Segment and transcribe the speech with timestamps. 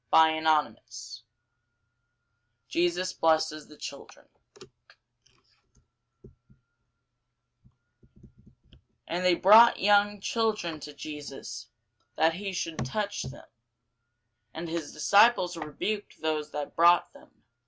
[0.11, 0.81] CHAPTER 50
[2.69, 6.23] JESUS BLESSES THE CHILDREN [Sidenote: St.
[6.23, 6.33] Mark
[9.05, 11.67] 10] AND they brought young children to Jesus,
[12.15, 13.45] that he should touch them:
[14.55, 17.43] and his disciples rebuked those that brought them.